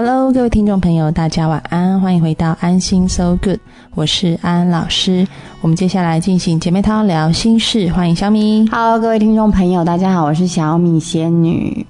[0.00, 3.58] Hello，各位听众朋友，大家晚安，欢迎回到安心 So Good，
[3.96, 5.26] 我是安安老师。
[5.60, 8.64] 我们接下来进行姐妹淘聊心事，欢迎小米。
[8.70, 11.84] Hello，各位听众朋友，大家好，我是小米仙女。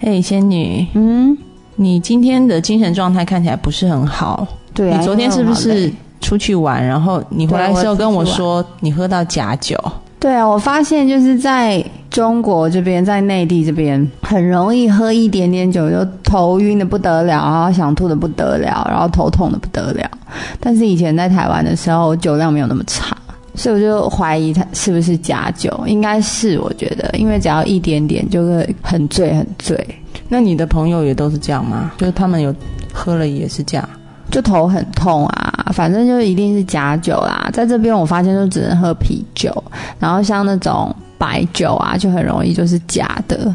[0.00, 1.38] 嘿，仙女，嗯，
[1.76, 4.44] 你今天的精神状态看起来不是很好。
[4.74, 9.78] 对啊，你昨天是不是出去玩，然后你回来的时候跟我说你喝到假酒？
[10.24, 20.10] 对啊，我发现就是在中国这边，在内地这边，很容易喝一点点酒就头晕的不得了，然后想吐的不得了，然后头痛的不得了。
[20.58, 23.14] 但是以前在台湾的时候，酒量没有那么差，
[23.54, 29.86] 所以我就怀疑它是不是假酒，应该是我觉得，因为只要一点点就会很醉很醉，
[30.26, 31.92] 那你的朋友也都是这样吗？
[31.98, 32.54] 就是他们有
[32.94, 33.86] 喝了也是这样？
[34.30, 37.48] 就头很痛啊，反正就一定是假酒啦。
[37.52, 39.52] 在这边我发现就只能喝啤酒，
[39.98, 43.54] 然后像那种白酒啊，就很容易就是假的。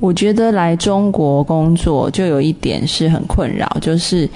[0.00, 4.28] 我觉得来中国工作就有一点是很困扰，就是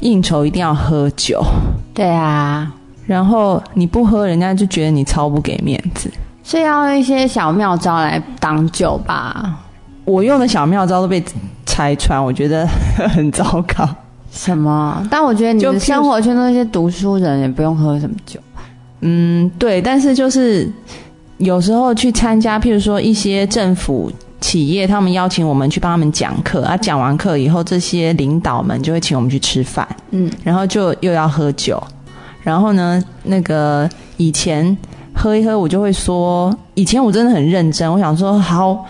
[0.00, 1.42] 应酬一定要喝酒，
[1.94, 2.70] 对啊，
[3.06, 6.10] 然后你不喝，人家就觉得你超不给面子。
[6.42, 9.58] 所以要用一些小妙招来挡酒吧。
[10.04, 11.22] 我用的小妙招都被
[11.64, 12.66] 拆穿，我觉得
[13.14, 13.88] 很糟糕。
[14.30, 15.06] 什么？
[15.10, 18.38] 但我觉得你就生活圈都是一些读书人，也不用喝什么酒。
[19.00, 20.70] 嗯，对，但是就是
[21.38, 31.82] 有时候去参加，譬如说一些政府企业，他们邀请我们去帮他们讲课啊，讲完课以后，这些领导们就会请我们去吃饭，嗯，然后就又要喝酒，
[32.42, 34.76] 然后呢，那个以前
[35.14, 38.86] 喝一喝，我就会说，以前我真的很认真，我想说好。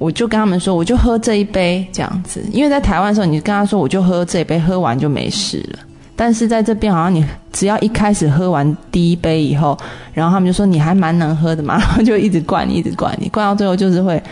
[0.00, 5.78] 我就跟他们说，我就喝这一杯这样子，因为在台湾的时候，你跟他说我就喝这一杯，喝完就没事了。
[6.16, 9.76] 但是在这边，好像你只要一开始喝完第一杯以后，
[10.14, 14.22] 然后他们就说你还蛮能喝的嘛，然后就一直灌，一直灌你，灌到最后就是会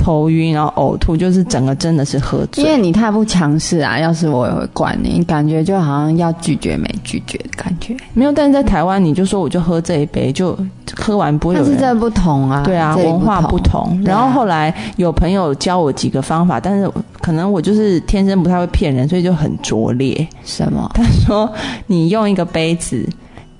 [0.00, 2.80] 头晕，然后呕吐，就是整个真的是喝醉因为。
[2.80, 3.98] 你太不强势啊！
[3.98, 7.94] 要是我也会灌你，感觉就好像要拒绝没拒绝的感觉。
[8.14, 10.58] 没有，但是在台湾你就说我就喝这一杯，就
[10.96, 11.70] 喝完不会有人。
[11.70, 14.00] 但是这不同啊，对啊，文化不同。
[14.02, 16.90] 然后后来有朋友教我几个方法，但是
[17.20, 20.26] 可能我就是天生不太会骗人，所以就很拙劣。
[20.42, 20.90] 什么？
[20.94, 21.52] 他说
[21.86, 23.06] 你用一个杯子，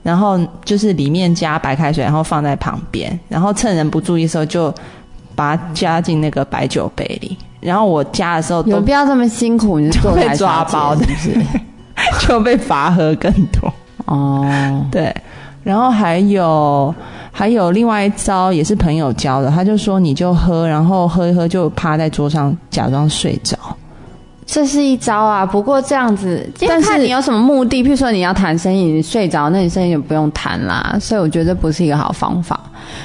[0.02, 4.72] 然后就是里面加白开水，然后放在旁边，然后趁人不注意的时候就
[5.40, 7.34] 把它加进那个白酒杯里。
[7.60, 9.78] 然后我加的时候都有必要这么辛苦？
[9.80, 11.46] 你是做 被抓包的是不是？
[12.26, 13.72] 就被罚喝更多。
[14.04, 14.46] 哦，
[14.92, 15.14] 对，
[15.62, 16.94] 然后还有
[17.32, 23.56] 还有另外一招也是朋友教的，他就说你就喝，然后喝一喝就趴在桌上假装睡着。
[24.52, 25.46] 这是一招啊。
[25.46, 27.84] 不过这样子，但但是你有什么目的。
[27.84, 30.96] 譬如说你要谈生意，你睡着，那你生意就不用谈啦。
[31.00, 32.58] 所以我觉得这不是一个好方法。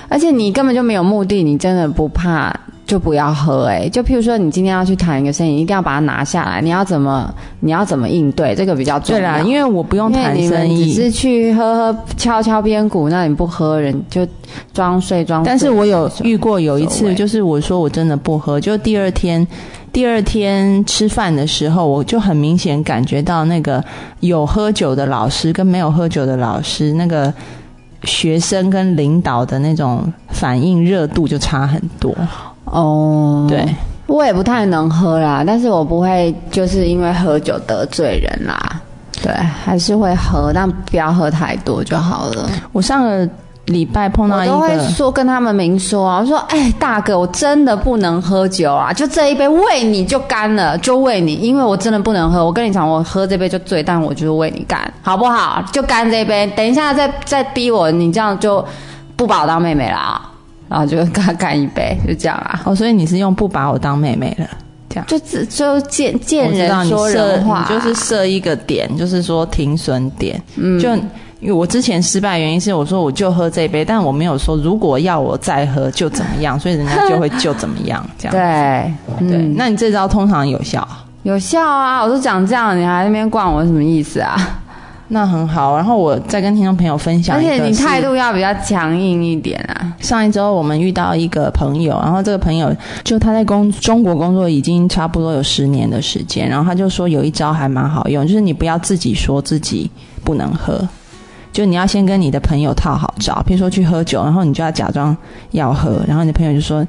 [0.09, 2.51] 而且你根本就没有目的，你真的不怕。
[2.85, 6.61] 就不要喝哎、就譬如说，你今天要去谈一个生意，一定要把它拿下来。
[6.61, 9.19] 你要怎么，你要怎么应对，这个比较重要。
[9.19, 14.25] 对啦，因为我不用谈生意，是去喝喝敲敲边鼓，那你不喝人就
[14.71, 15.47] 装睡装睡。
[15.47, 19.45] 但是我有遇过有一次，就是我说我真的不喝，就第二天，
[19.91, 23.83] 第二天吃饭的时候，我就很明显感觉到那个
[24.19, 27.33] 有喝酒的老师跟没有喝酒的老师，那个
[28.03, 32.15] 学生跟领导的那种反应热度就差很多。
[32.65, 33.65] 哦，对，
[34.07, 38.57] 我也不太能喝啦，但是我不会就是因为喝酒得罪人啦。
[39.23, 39.33] 对，
[39.63, 42.49] 还是会喝，但不要喝太多就好了。
[42.71, 43.27] 我上个
[43.65, 52.45] 礼拜碰到一我都会个，说跟他们明说啊，我说哎大哥，我真的不能喝酒啊，就这一杯喂你就干了，就喂你，因为我真的不能喝。
[52.45, 55.63] 我跟你讲，我喝这杯就醉，但我就是为你干，好不好？
[55.71, 58.63] 就干这一杯，等一下再再逼我，你这样就
[59.15, 60.29] 不把我当妹妹了啊。
[60.69, 62.61] 然后就跟他干一杯，就这样啊。
[62.65, 64.47] 哦，所以你是用不把我当妹妹了。
[64.89, 70.41] 这样就只就见见人说人话，你就是设一个点，就是说停损点。
[70.55, 70.89] 嗯就
[71.41, 78.31] 因为我之前失败原因是我说我就喝这一杯，但我没有说如果要我再喝就怎么样， 所以人家就会就怎么样这样。
[78.31, 80.87] 对对，嗯那你这招通常有效，
[81.23, 82.01] 有效啊！
[82.01, 84.35] 我都讲这样，你还在那边灌我，什么意思啊？
[85.07, 85.75] 那很好。
[85.75, 89.93] 然后我再跟听众朋友分享而且你态度要比较强硬一点啊。
[89.99, 99.89] 上一周我们遇到一个朋友，然后这个朋友就他在工中国工作已经差不多有十年的时间，然后他就说有一招还蛮好用，就是你不要自己说自己
[100.23, 100.87] 不能喝，
[101.51, 105.15] 就你要先跟你的朋友套好招，比如说去喝酒，然后你就要假装
[105.51, 106.85] 要喝，然后你的朋友就说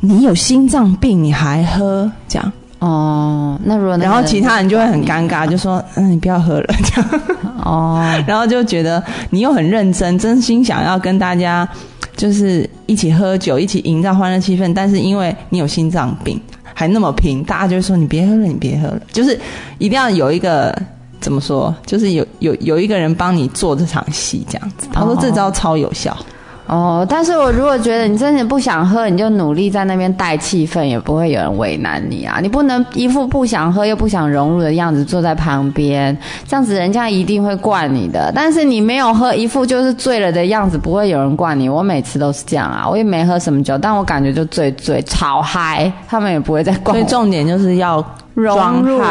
[0.00, 7.20] 你有心脏病你还喝这样，哦，那如果那然后其他人就会很尴尬，就说嗯你不要喝了这样。
[7.64, 11.66] 哦， 然后就觉得你又很认真，真心想要跟大家
[12.16, 16.40] 就是一起喝酒，一起营造欢乐气氛，但是因为你有心脏病，
[16.74, 19.38] 还那么拼，大家就会说你别喝了，你别喝了，就是
[19.78, 20.76] 一定要有一个
[21.18, 24.86] 怎么说，就是有有有一个人帮你做这场戏这样子。
[24.92, 26.12] 他说这招超有效。
[26.12, 26.24] 哦，
[26.66, 32.38] 哦但是我如果觉得你真的不想喝，你就努力在那边带气氛，也不会有人为难你啊。
[32.42, 36.16] 你不能一副不想喝又不想融入的样子坐在旁边，
[36.46, 38.32] 这样子人家一定会惯你的。
[38.34, 41.68] 但是你没有喝，一副就是醉了的样子，不会有人惯你。
[41.68, 46.96] 我每次都是这样啊，我也没喝什么酒，但我感觉就醉醉超嗨，他们也不会再惯。
[46.96, 48.04] 所以重点就是要
[48.42, 49.02] 融入。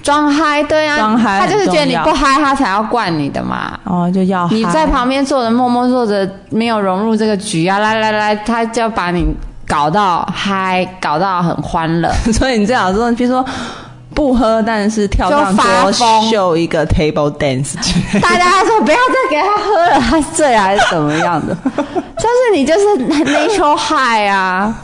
[0.00, 3.78] 装嗨，对啊，装嗨，他就是觉得你不嗨，他才要灌你的嘛。
[3.84, 7.78] 哦，就要你在旁边坐着，默默坐着，没有融入这个局啊！
[7.78, 9.26] 来来来，他就要把你
[9.66, 12.10] 搞到嗨，搞到很欢乐。
[12.32, 13.44] 所以你最好说，比如说
[14.14, 15.92] 不喝，但是跳上桌
[16.30, 17.74] 秀一个 table dance。
[18.22, 21.54] 大家说不要再给他喝了，他醉还是怎么样的？
[22.16, 24.74] 就是你就是 natural high 啊。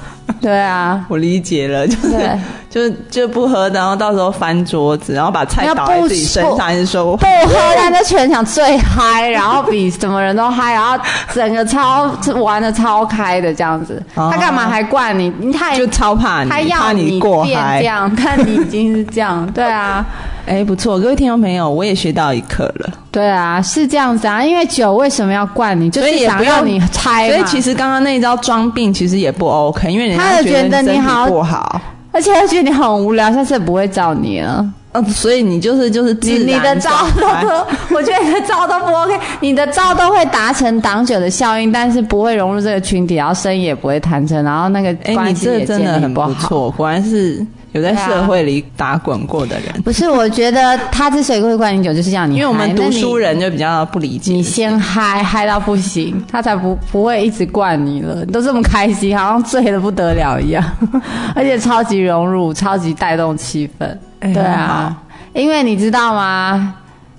[0.41, 2.38] 对啊，我理解了，就是
[2.74, 10.98] 就是就不喝，然后到时候翻桌子，然后把菜倒在自己身上，还是说不 喝，但在全场最嗨，然后比什么人都嗨，然后
[11.32, 12.10] 整个超
[12.42, 14.02] 玩的超开的这样子。
[14.12, 15.52] 他干嘛还灌你？
[15.52, 20.04] 他就超怕你，他要你过嗨这样， 但你已经是这样，对啊。
[20.44, 22.90] 哎，不错，各位听众朋友，我也学到一课了。
[23.12, 25.88] 对啊，是这样子啊，因为酒为什么要灌你？
[25.88, 27.30] 就是想让你猜。
[27.30, 31.80] 所以其实刚刚那一招装病其实也不 OK，因为人家觉得你好不好，
[32.14, 34.64] 而且他觉得你很无聊，下次也不会找你了。
[34.93, 36.90] 嗯，所以你就是就是你你的招
[37.20, 37.26] 都，
[37.93, 47.44] 我觉得你的招都不 OK，你的招都会达成挡酒的效应，但是不会融入这个群体，然后生意也不会谈成，然后那个关系也真的很不错，果然是。
[47.74, 50.08] 有在社会里打滚过的人，不是？
[50.08, 52.30] 我觉得他之所以会灌你酒，就是这样。
[52.30, 58.24] 你因为我们读书人就比较不理解，你先嗨嗨到不行，他才不不会一直灌你了。
[58.24, 60.64] 你都这么开心，好像醉的不得了一样，
[61.34, 64.32] 而且超级融入，超级带动气氛。
[64.32, 64.96] 对啊，
[65.32, 66.76] 因为你知道吗？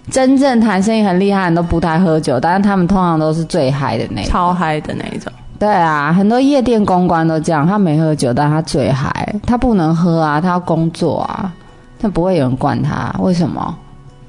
[0.10, 5.34] 真正谈生意很厉害人都不太喝酒，但是他们通常都是最嗨的那种，超嗨的那一种。
[5.58, 11.52] 对啊，很多夜店公关都这样，他没喝酒，但他醉嗨，他不能喝啊，他要工作啊，
[12.00, 13.76] 但不会有人管他，为什么？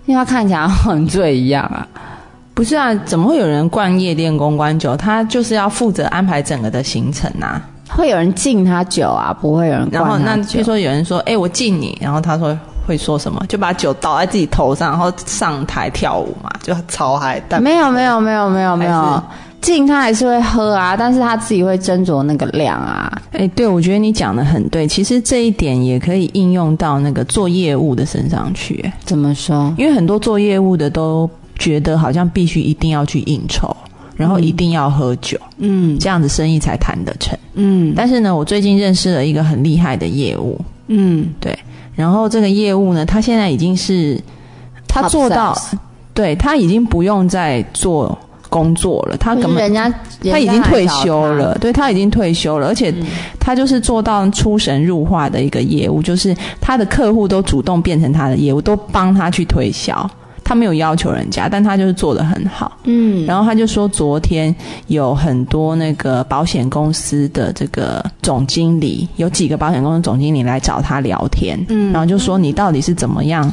[0.06, 1.86] 因为他看起来很醉一样啊。
[2.54, 4.96] 不是啊，怎么会有人灌夜店公关酒？
[4.96, 7.60] 他就是要负责安排整个的行程啊。
[7.90, 9.88] 会有人敬他酒啊，不会有人。
[9.92, 12.56] 然后那据说有人说，哎，我敬你，然后他说
[12.86, 13.44] 会说什么？
[13.48, 17.42] 就把酒倒在自己头上，然后上台跳舞嘛，就超嗨。
[17.48, 19.22] 但没有没有没有没有没有。
[19.74, 23.10] 敬他还是会喝啊，但是他自己会斟酌那个量啊。
[23.32, 24.86] 哎，对，我觉得你讲的很对。
[24.86, 28.90] 其实这一点也可以应用到那个做业务的身上去。
[29.04, 29.74] 怎么说？
[29.76, 31.28] 因为很多做业务的都
[31.58, 33.74] 觉得好像必须一定要去应酬，
[34.16, 37.92] 然后一定要喝酒，嗯，这样子生意才谈得成，嗯。
[37.96, 41.58] 但是呢，我最近认识了一个很厉害的业务，嗯，对。
[41.94, 44.20] 然后这个业务呢，他现在已经是
[44.86, 45.56] 他做到，
[46.14, 48.16] 对他已经不用再做。
[48.56, 49.92] 工作了，他根本人家
[50.22, 52.94] 他已经退休了，对他已经退休了，而且
[53.38, 60.08] 他就是做到出神入化的一个业务，就是他的客户都主动变成他的业务，都帮他去推销，
[60.42, 62.78] 他没有要求人家，但他就是做的很好。
[62.84, 64.54] 嗯，然后他就说，昨天
[64.86, 73.52] 有很多那个保险公司的这个总经理，有几个保险公司总经理来找他聊天，嗯，然后就说你到底是怎么样？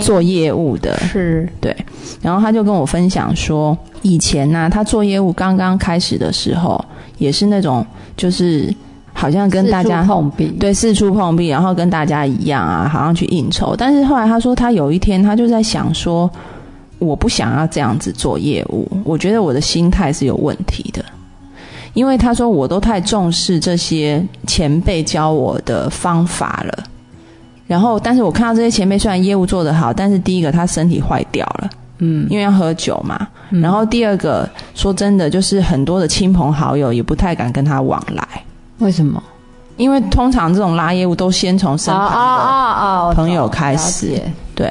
[0.00, 0.96] 做业务的。
[0.98, 1.48] 是。
[1.60, 1.76] 对，
[2.22, 6.82] 然后他就跟我分享说，以前呢，他做业务刚刚开始的时候，
[7.18, 7.86] 也是那种
[8.16, 8.74] 就是
[9.12, 13.74] 好像跟大家碰壁，对，四处碰壁，然后跟大家一样啊，好像去应酬。
[13.76, 16.30] 但是后来他说，他有一天他就在想说，
[16.98, 21.04] 我不想要这样子做业务，我觉得我的心态是有问题的，
[21.92, 26.84] 因为他说我都太重视这些前辈教我的方法了。
[27.66, 33.26] 然后，但是我看到这些前辈虽然业务做得好，但是第一个他身体坏掉了，嗯，因为要喝酒嘛。
[33.50, 38.26] 然后第二个，说真的，就是很多的亲朋好友也不太敢跟他往来。
[38.78, 39.22] 为什么？
[39.76, 44.20] 因为通常这种拉业务都先从身旁的朋友开始。
[44.54, 44.70] 对，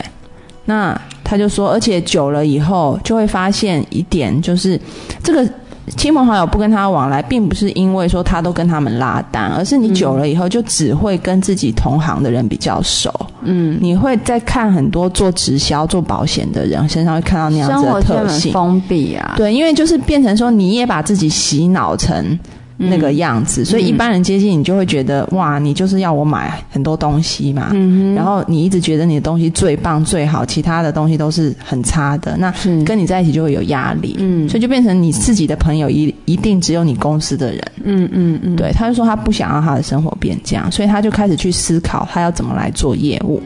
[0.65, 4.79] 那他就说，而且久了以后就会发现一点，就是
[5.23, 5.49] 这个。
[5.97, 13.13] 亲朋好友不跟他往来，并不是因为说他都跟他们拉单，而是你久了以后就只会跟自己同行的人比较熟。
[13.41, 18.53] 嗯，你会在看很多做直销、做保险的人身上会看到那样子的特性。
[18.53, 22.39] 封闭啊，对，因为就是变成说你也把自己洗脑成
[22.77, 32.53] 那个样子，所以一般人接近你就会觉得哇，你就是要我买很多东西嘛，嗯然后你一直觉得你的东西最棒最好，其他的东西都是很差的，那
[32.85, 34.47] 跟你在一起就会有压力，嗯。
[34.49, 43.41] 所以就变成你自己的朋友一一定只有你公司的人，嗯嗯嗯，对，他就说他不想让他的生活变这样，所以他就开始去思考他要怎么来做业务。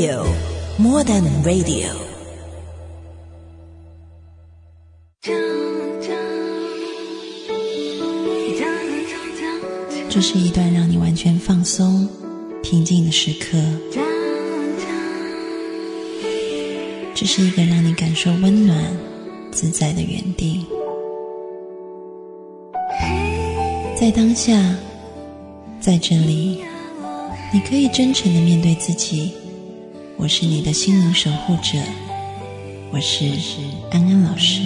[0.00, 0.24] Radio,
[0.78, 1.90] more than radio.
[10.08, 12.08] 这是一段让你完全放松、
[12.62, 13.58] 平静的时刻。
[17.14, 18.82] 这是一个让你感受温暖、
[19.52, 20.64] 自在的原地。
[23.94, 24.58] 在当下，
[25.78, 26.62] 在这里，
[27.52, 29.34] 你可以真诚的面对自己。
[30.22, 31.78] 我是你的心灵守护者，
[32.92, 33.24] 我是
[33.90, 34.60] 安安老师。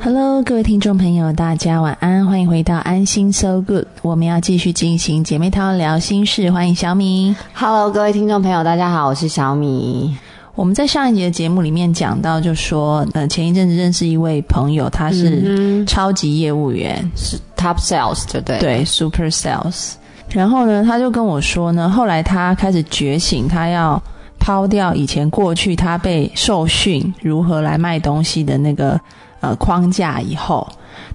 [0.00, 3.86] Hello，各位听众朋友，大家晚安，欢迎回到安心 So Good。
[4.02, 7.36] 我们要继续进行姐妹淘聊心事，欢迎小米。
[7.54, 10.16] Hello，各位听众朋友，大家好，我是小米。
[10.54, 18.58] 我们在上一节的节目里面讲到，就说呃前一阵子认识一位朋友，他是超级业务员，是 Top Sales 对对？
[18.58, 19.94] 对，Super Sales。
[20.28, 24.00] 然后呢，他就跟我说呢，后来他开始觉醒，他要
[24.38, 29.00] 抛掉以前过去他被受训如何来卖东西的那个
[29.40, 30.66] 呃框架以后，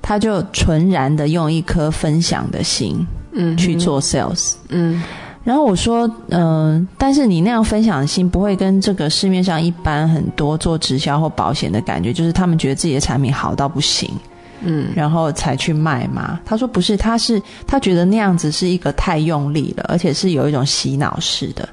[0.01, 4.53] 他就纯然的用一颗分享的心，嗯去做 sales。
[4.67, 5.01] 嗯
[5.43, 14.11] 然后我说，嗯、但是你那样分享的心不会跟这个市面上一般很多做直销或保险的感觉，就是他们觉得自己的产品好到不行，
[14.61, 16.39] 嗯然后才去卖嘛？
[16.45, 21.67] 他说不是，他是他觉得那样子是一个太用力了，而且是有一种洗脑式的。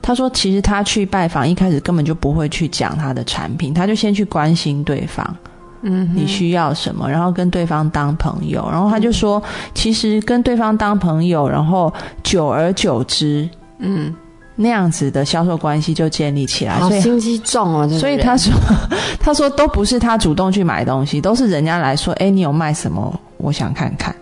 [0.00, 5.36] 他说，其实他去拜访一开始根本就不会去讲他的产品，他就先去关心对方，
[5.82, 8.68] 嗯你需要什么，然后跟对方当朋友。
[8.70, 9.42] 然后他就说，
[9.74, 14.14] 其实跟对方当朋友，然后久而久之，嗯，
[14.56, 16.78] 那样子的销售关系就建立起来。
[16.80, 18.52] 所以，好心机重哦，这个人所以他说，
[19.18, 23.18] 他说都不是他主动去买东西，都是人家来说，哎，你有卖什么？
[23.38, 24.14] 我想看看。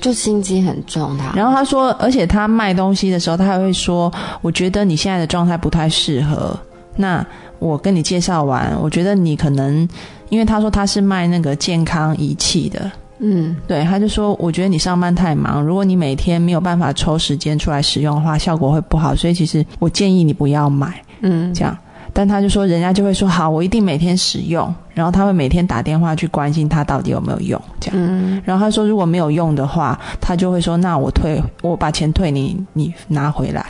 [0.00, 6.56] 就心机很重，他然后他说，而且他卖东西的时候，他还会说，我觉得你现在的状态不太适合。
[6.94, 7.24] 那
[7.58, 9.88] 我跟你介绍完，我觉得你可能，
[10.28, 19.14] 因为他说他是卖那个健康仪器的，嗯对，他就说，我觉得你上班太忙，如果你每天没有办法抽时间出来使用的话，效果会不好。
[19.14, 21.76] 所以其实我建议你不要买嗯这样。
[22.14, 27.96] 但他就说，人家就会说好，我一定每天使用，然后他会每天打电话去关心他到底有没有用这样。
[28.00, 33.64] 嗯然后他说，如果没有用的话，他就会说，那我退，我把钱退你，你拿回来。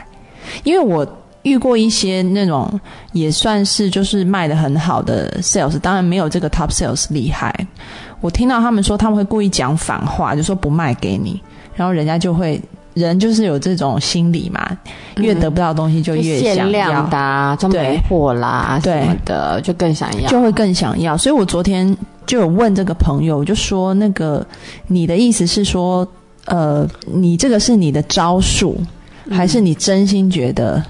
[0.63, 1.05] 因为我
[1.43, 2.79] 遇过一些那种
[3.13, 7.53] 也算是就是卖的很好的 sales，当然没有这个 top sales 厉害。
[8.21, 11.41] 我听到他们说他们会故意讲反话，就说不卖给你，
[11.73, 12.61] 然后人家就会
[12.93, 14.77] 人就是有这种心理嘛，
[15.17, 20.29] 越得不到东西就就越想要限量的、啊，就没对货啦什么的，就更想要。
[20.29, 21.15] 就会更想要。
[21.15, 24.45] 所以我昨天就有问这个朋友，我就说那个
[24.87, 26.05] 你的意思是说，
[26.45, 28.77] 呃，你这个是你的招数，
[29.31, 30.83] 还是你真心觉得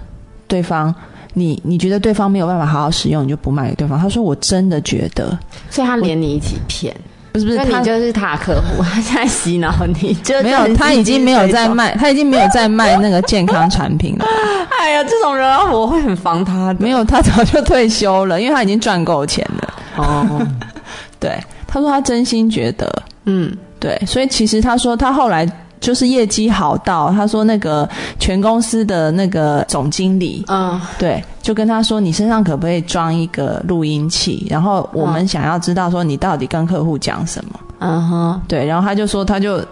[0.49, 0.93] 对方？
[1.35, 3.97] 你你觉得对方没有办法好好使用，你就不卖给对方？
[3.97, 5.37] 他说我真的觉得
[5.69, 6.93] 所以他连你一起骗，
[7.31, 11.69] 不是不是你就是他的客户， 他现在洗脑你，就没有，他已经没有在。
[11.69, 14.25] 卖，他已经没有在卖那个健康产品了。
[14.79, 16.79] 哎呀，这种人啊我会很防他的。
[16.79, 19.73] 没有，他早就退休了，因为他已经赚够钱了。
[19.97, 20.47] 哦，
[21.19, 22.91] 对，他说他真心觉得，
[23.25, 25.47] 嗯对，所以其实他说他后来
[25.79, 27.87] 就是业绩好到，他说那个
[28.19, 39.63] 全公司的那个总经理，嗯对，就跟他说你身上可不可以装一个录音器，然后我们想要知道说你到底跟客户讲什么，嗯哼，对，然后他就说他就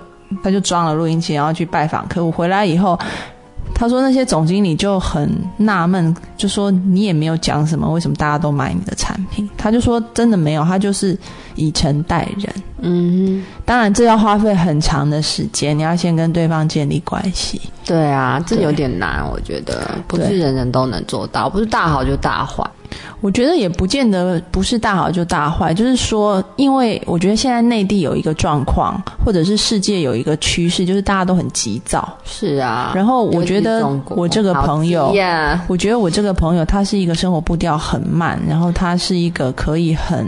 [0.41, 2.97] 他就装了录音器，然后去拜访客户，回来以后。
[3.73, 9.47] 他说那些总经理就很纳闷，就说你也没有讲什么，为什么大家都买你的产品？
[9.57, 11.17] 他就说真的没有，他就是
[11.55, 12.53] 以诚待人。
[12.79, 17.59] 嗯当然，这要花费很长的时间，你要先跟对方建立关系。
[17.85, 22.63] 对啊，这有点难，我觉得不是人人都能做到，不是大好就大坏。
[23.19, 32.07] 我觉得也不见得不是大好就大坏，就是说，因为我觉得现在内地有一个状况，或者是世界有一个趋势，就是大家都很急躁。
[32.23, 35.11] 是啊，然后我觉得我这个朋友
[35.67, 40.27] 我觉得我这个朋友他是一个生活步调很慢，然后他是一个可以很，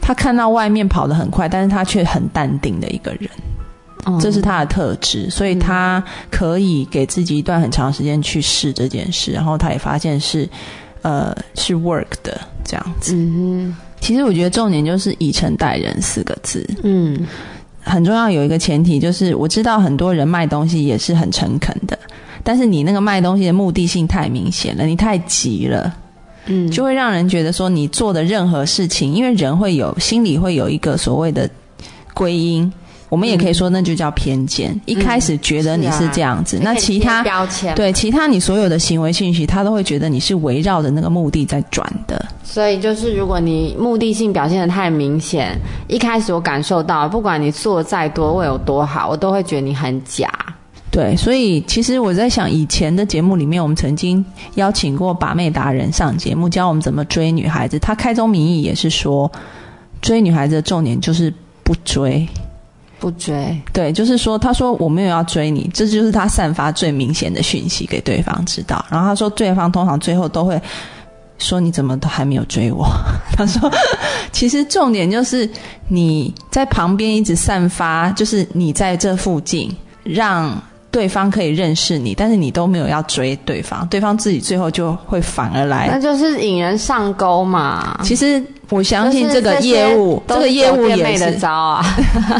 [0.00, 3.30] 他看到外面跑得很快，但是他却很淡定的一个人，
[4.04, 4.18] 嗯。
[4.20, 10.48] 这是他的特质，所以他可以给自己一段很长时间去试这件事，然后他也发现是，
[11.02, 13.14] 呃，是 work 的这样子。
[13.14, 17.26] 嗯其实我觉得重点就是以诚待人四个字，嗯
[17.80, 18.30] 很重要。
[18.30, 21.98] 有一个前提就是，我知道很多人卖东西也是很诚恳的，
[22.44, 25.92] 但是你那个卖东西的目的性太明显了，你太急了，
[26.46, 31.50] 嗯，就会让人觉得说你做的任何事情，因为人会有心里会有一个所谓的
[32.14, 32.72] 归因。
[33.08, 34.78] 我们也可以说，那就叫偏见。
[34.84, 42.22] 一开始觉得你是这样子，那其他标签对其他你所有的行为信息，他都会觉得你是围绕着那个目的在转的。
[42.44, 50.30] 所以就是，如果你目的性表现的太明显，一开始我感受到，不管你做再多，我有多好，我都会觉得你很假。
[50.90, 54.24] 对，所以其实我在想，以前的节目里面，我们曾经
[54.54, 57.78] 邀请过把妹达人上节目，教我们怎么追女孩子。
[57.78, 59.30] 他开宗明义也是说，
[60.00, 62.26] 追女孩子的重点就是不追。
[62.98, 68.84] 不追，对，就是说，他说我没有要追你，这就是他散发最明显的讯息给对方知道。
[68.90, 70.60] 然后他说，对方通常最后都会
[71.38, 72.86] 说你怎么都还没有追我？
[73.36, 73.70] 他说，
[74.32, 75.48] 其实重点就是
[75.88, 80.60] 你在旁边一直散发，就是你在这附近让。
[80.98, 88.00] 对方可以认识你，但是你都没有要追对方，对方自己最后就会反而来那就是引人上钩嘛。
[88.02, 91.84] 其实我相信就是这个些业务， 这个业务也是，招啊，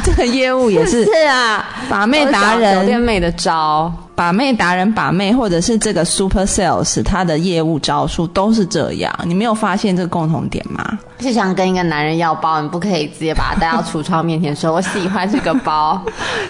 [0.02, 3.92] 这个业务也是是啊，把妹达都是酒店人，妹的招。
[4.16, 9.16] 把妹达人把妹，或者是这个 super sales，他的业务招数都是这样。
[9.24, 10.98] 你没有发现这个共同点吗？
[11.18, 16.00] 就想跟一个男人要包，你不可以直接把他带到橱窗面前说“我喜欢这个包”。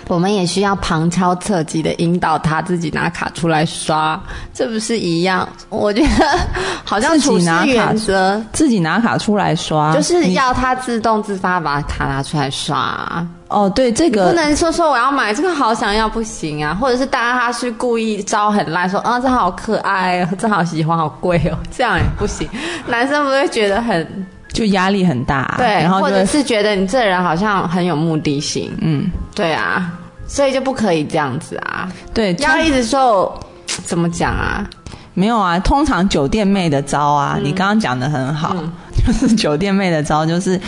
[0.08, 4.20] 我们也需要旁敲侧击的引导他自己拿卡出来刷，
[4.52, 5.48] 这不是一样？
[5.68, 6.38] 我觉得
[6.84, 13.26] 好像自己处事拿卡原则自己拿卡出来刷，就是要他自动自发把卡拿出来刷。
[13.48, 22.46] 哦，对这个不能说说我要买这个好想要不行啊，或者是大家他是故意招很烂，说啊这好可爱哦，这好喜欢，好贵哦，这样也不行。
[22.86, 29.92] 男生不会觉得很就压力很大，对，然后或者是觉得你这人好像很有目的性，嗯，对啊，
[30.26, 33.38] 所以就不可以这样子啊，对，要一直说
[33.84, 34.68] 怎么讲啊？
[35.14, 37.44] 没有啊，通常酒店妹的招啊，嗯。
[37.44, 38.54] 你刚刚讲的很好，
[39.06, 40.60] 就是酒店妹的招就是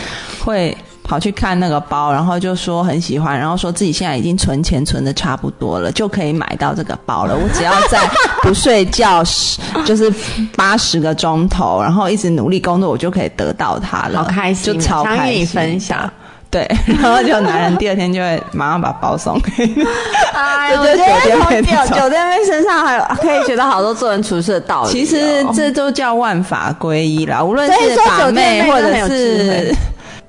[0.43, 7.35] 会跑去看那个包，然后就说很喜欢，然后说自己现在已经存钱存的差不多了，就可以买到这个包了。
[7.35, 7.99] 我只要在
[8.41, 10.13] 不睡觉十，就是
[10.55, 15.45] 八十个钟头，然后一直努力工作，我就可以得到它了，好开心，就超开心。
[15.47, 16.09] 分享。
[16.49, 16.69] 对，
[17.01, 19.85] 然后就男人第二天就会马上把包送给你。
[20.33, 29.75] 哎酒店妹的酒招酒店妹身上还有可以学到好多做人处事的道理哦、其实这都叫万法归一啦，无论是把妹或者是慧，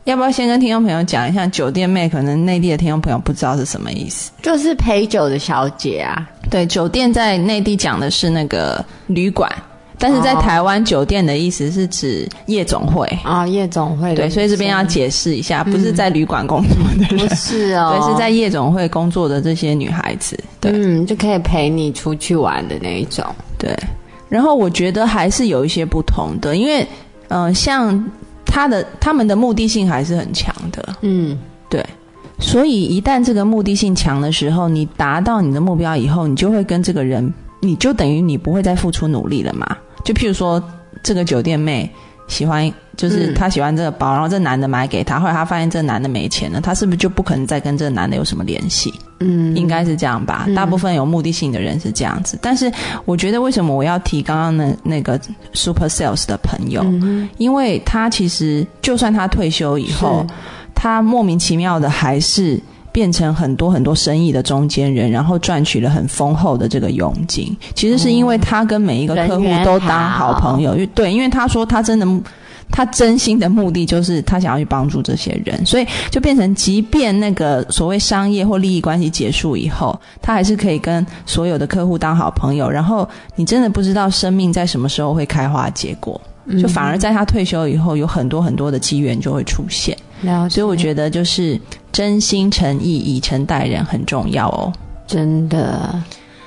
[0.04, 2.08] 要不要先跟听众朋友讲一下酒店妹？
[2.08, 4.32] 可能内地的听众朋友不知道是什么意思。
[4.42, 9.48] 就是陪酒的小姐啊，对，酒店在内地讲的是那个旅馆，
[9.98, 13.06] 但是在哦台湾酒店的意思是指夜总会。
[13.22, 20.36] 啊、夜总会对，所以这边要解释一下，不是在旅馆工作的人，不是哦，对，是在夜总会工作的这些女孩子。
[20.60, 23.24] 对，嗯，就可以陪你出去玩的那一种。
[23.56, 23.72] 对，
[24.28, 26.82] 然后我觉得还是有一些不同的，因为
[27.28, 28.04] 嗯、呃像
[28.52, 31.38] 他的他们的目的性还是很强的，嗯，
[31.70, 31.82] 对。
[32.38, 39.74] 所以一旦这个目的性强的时候，你达到你的目标以后，你就会跟这个人，你就等于你不会再付出努力了嘛。
[40.04, 40.62] 就譬如说，
[41.02, 41.90] 这个酒店妹
[42.28, 48.92] 喜欢，就是嗯她喜欢这个包，然后这男的买给她，后来她发现这男的没钱了，她是不是就不可能再跟这个男的有什么联系？
[49.20, 50.46] 嗯，应该是这样吧。
[50.54, 52.70] 大部分有目的性的人是这样子，但是
[53.04, 55.20] 我觉得为什么我要提刚刚的那个
[55.52, 60.26] super sales 的朋友，嗯因为他其实就算他退休以后，
[60.74, 62.60] 他莫名其妙的还是。
[62.92, 67.56] 变成很多很多生意的中间人，然后赚取了很丰厚的这个佣金。
[67.74, 72.06] 其实是因为他跟每一个客户都当好朋友，因为对，因为他说他真的
[72.70, 82.70] 他真心的目的就是他想要去帮助这些人，所以就变成，即便那个所谓商业或利益关系结束以后，他还是可以跟所有的客户当好朋友。
[82.70, 86.18] 然后你真的不知道生命在什么时候会开花结果，
[86.60, 89.96] 就反而在他退休以后，有很多很多的机缘就会出现。
[90.48, 91.60] 所以我觉得就是
[91.92, 94.72] 真心诚意、以诚待人很重要哦。
[95.06, 96.02] 真的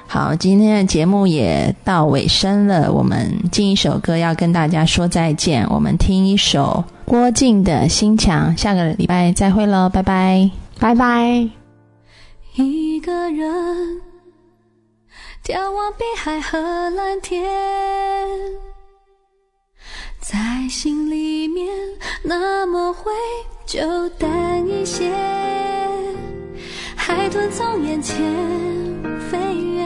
[0.07, 5.67] 好，今天的节目也到尾声了，我们进一首歌要跟大家说再见。
[5.69, 10.49] 我们听一首郭靖的《心墙》，下个礼拜再会喽，拜拜。
[10.79, 11.49] 拜拜。
[12.55, 14.01] 一个人
[15.43, 16.57] 眺望碧海和
[16.91, 17.43] 蓝天，
[20.19, 21.67] 在心里面
[22.23, 23.11] 那么灰
[23.75, 25.11] 就淡一些。
[26.95, 28.15] 海豚从眼前
[29.29, 29.83] 飞越，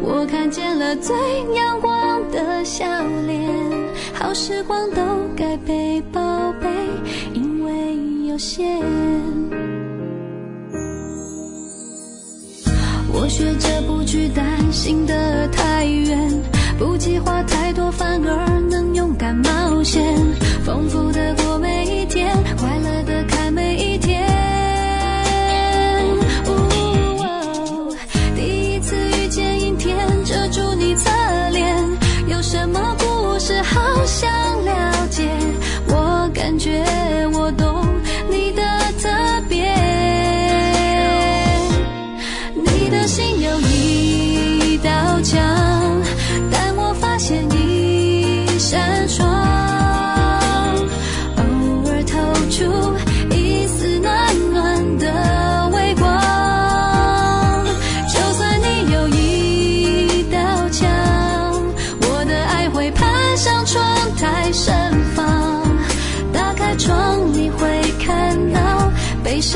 [0.00, 1.12] 我看见了最
[1.52, 2.86] 阳光的笑
[3.26, 3.50] 脸。
[4.14, 5.02] 好时光都
[5.36, 6.20] 该被宝
[6.62, 6.68] 贝，
[7.34, 8.80] 因为有限。
[13.12, 16.30] 我学着不去担心的太远，
[16.78, 20.02] 不计划太多，反而能勇敢冒险，
[20.64, 23.15] 丰富的过每一天，快乐的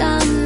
[0.00, 0.39] some